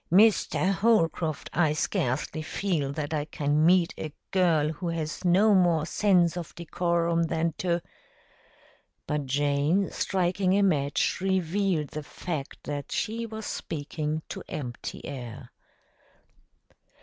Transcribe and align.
"Mr. 0.11 0.71
Holcroft, 0.71 1.51
I 1.53 1.73
scarcely 1.73 2.41
feel 2.41 2.91
that 2.93 3.13
I 3.13 3.25
can 3.25 3.63
meet 3.63 3.93
a 3.99 4.11
girl 4.31 4.69
who 4.69 4.87
has 4.87 5.23
no 5.23 5.53
more 5.53 5.85
sense 5.85 6.35
of 6.35 6.55
decorum 6.55 7.21
than 7.21 7.53
to" 7.59 7.83
But 9.07 9.27
Jane, 9.27 9.91
striking 9.91 10.57
a 10.57 10.63
match, 10.63 11.21
revealed 11.21 11.89
the 11.89 12.01
fact 12.01 12.63
that 12.63 12.91
she 12.91 13.27
was 13.27 13.45
speaking 13.45 14.23
to 14.29 14.41
empty 14.49 15.05
air. 15.05 15.51